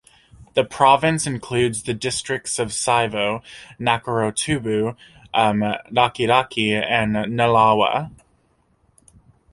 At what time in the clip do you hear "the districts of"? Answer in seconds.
1.83-2.69